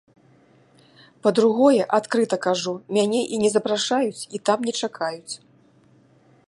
[1.27, 5.33] Па-другое, адкрыта кажу, мяне і не запрашаюць і там не чакаюць.